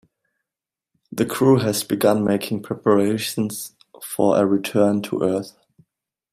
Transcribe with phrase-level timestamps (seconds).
[1.11, 5.55] The crew has begun making preparations for a return to Earth.